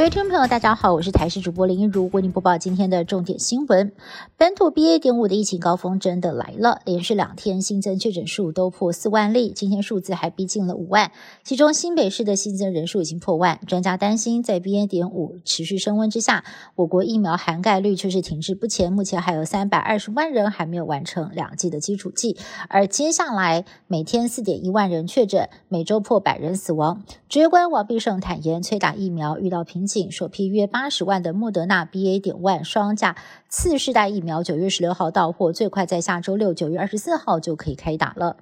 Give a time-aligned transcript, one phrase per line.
[0.00, 3.92] 各位听众朋友，大家好，我是台视主播林一如，为您播报今天的重点新闻。
[4.38, 4.98] 本土 BA.
[4.98, 11.12] 点五的疫情高峰真的来了，连续两天新增确诊数都破四万例，今天数字还逼近了五万，
[11.44, 13.60] 其中新北市的新增人数已经破万。
[13.66, 14.86] 专家担心，在 BA.
[14.86, 16.44] 点五持续升温之下，
[16.76, 22.38] 我国疫苗涵盖率却是停滞不前，目前还有三百二十万人还没有完成两剂的基础剂，
[22.70, 27.02] 而接下来每天四点一万人确诊，每周破百人死亡。
[27.28, 30.10] 指挥官王必胜坦言，催打疫苗遇到瓶颈仅。
[30.10, 32.20] 首批约八十万的莫德纳 BA.
[32.20, 33.16] 点万双价
[33.48, 38.36] 次世代疫苗，九月十六号到货，最快在下周六九月二十四号就可以开打了。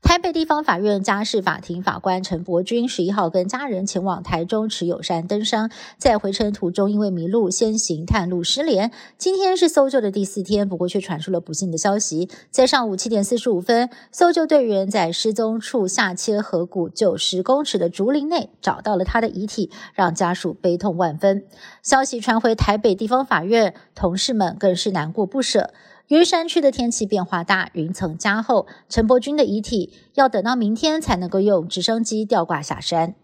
[0.00, 8.90] 台北地方法院家事法庭法官陈伯君十一号跟家人前往台中持有山登山，在回程途中因为迷路先行探路失联。
[9.18, 21.44] 今天是搜救的第四天，不过却传出了不幸的消息，在上午七点四十五分，搜救队员在失踪处下切河谷九十公尺的竹林内找到了他的遗体，让家属悲痛万分。
[21.82, 25.74] 消息传回台北地方法院，同事们更是难过不舍。
[26.08, 33.14] 由于山区的天气变化大，云层加厚，陈伯钧的遗体要等到明天才能够用直升机吊挂下山。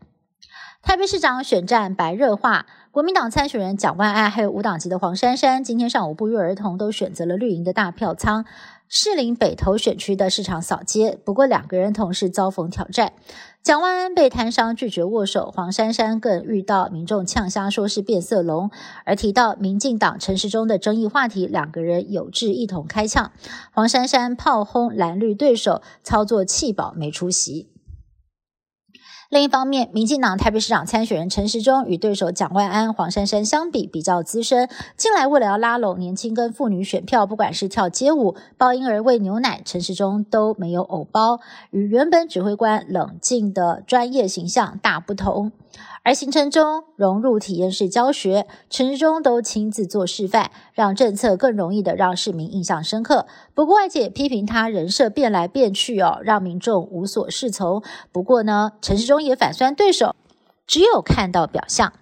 [0.82, 8.44] 台北市长选战白热化，国民党参选人蒋万安还有无党籍的黄珊珊，今天上午不约而同都选择了绿营的大票仓。
[8.88, 13.12] 士林北投选区的市场扫街，不过两个人同时遭逢挑战。
[13.62, 18.70] 蒋万安被摊商拒绝握手，黄珊珊更遇到民众呛声，说是变色龙。
[19.05, 23.32] 而提到民进党陈时中的争议话题，两个人有志一同开呛。
[23.72, 27.73] 黄珊珊炮轰蓝绿对手，操作弃保没出席。
[29.30, 45.52] 另一方面，民进党台北市长参选人陈时中与对手蒋万安、黄珊珊相比比较资深，近来为了要拉拢年轻跟妇女选票，不管是跳街舞、抱婴儿、喂牛奶，陈时中都没有偶包，与原本指挥官冷静的专业形象大不同。
[46.05, 53.27] 而行程中融入体验式教学，陈时中都亲自做示范，让政策更容易的让市民印象深刻。
[53.55, 57.83] 不过外界批评他人设变来变去哦，让民众无所适从。
[58.12, 60.14] 不过呢，陈时中也反酸对手，
[60.67, 61.92] 只有看到表象。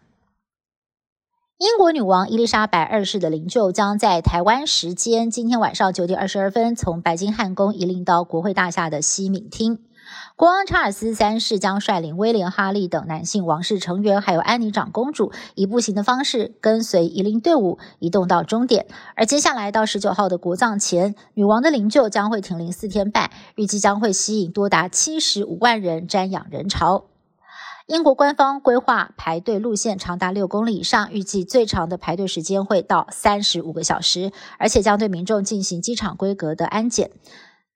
[1.59, 9.79] 英国女王伊丽莎白二世的灵柩将在台湾时间今天晚上九点二十二分从白金汉宫移灵到国会大厦的西敏厅。
[10.35, 18.87] 国王查尔斯三世将率领威廉、哈利等男性王室成员，还有安妮长公主，以步行的方式跟随移灵队伍移动到终点。
[19.15, 27.05] 而接下来到十九号的国葬前，女王的灵柩将会停灵四天半，预计将会吸引多达七十五万人瞻仰人潮。
[27.93, 37.11] 英国官方规划排队路线长达六公里以上，预计最长的排队时间会到三十五个小时，而且将对民众进行机场规格的安检。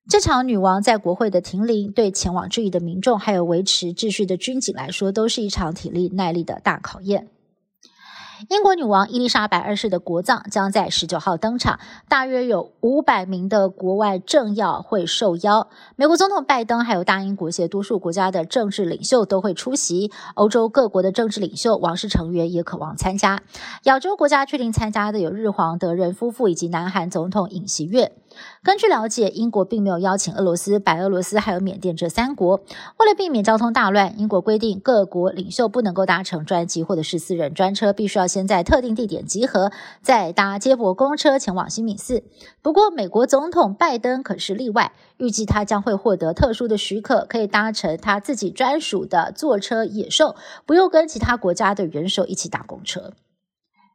[0.09, 7.28] 这场女王在国会的停灵，对前往质疑的民众，还有维持秩序的军警来说，都是一场体力耐力的大考验。
[8.51, 15.69] 英国女王伊丽莎白二世的国葬将在十九号登场，大约有五百名的国外政要会受邀。
[15.97, 23.43] 美国总统拜登还有大英国协多数国家的政治领袖都会出席，欧洲各国的政治领袖、王室成员也渴望参加。
[23.85, 28.13] 亚洲国家确定参加的有日皇德仁夫妇以及南韩总统尹锡悦。
[28.63, 32.57] 根据了解，英国并没有邀请俄罗斯、白俄罗斯还有缅甸这三国。
[32.99, 39.71] 为了避免交通大乱，英国规定各国领袖不能够搭乘专机或者是私人专车，必须要先在特定地点集合，
[40.03, 42.25] 再搭接驳公车前往新敏寺。
[42.63, 53.13] 不过，美国总统拜登可是例外，预计他将会获得特殊的许可，可以搭乘他自己专属的坐车“野兽”，不用跟其他国家的元首一起搭公车。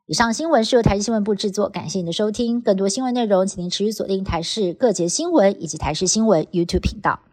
[0.07, 2.59] 以上新闻是由台视新闻部制作，感谢您的收听。
[2.59, 7.30] 更多新闻内容，请您持续锁定台视各节新闻以及台视新闻 YouTube 频道。